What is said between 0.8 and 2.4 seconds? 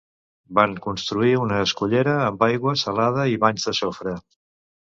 construir una escullera,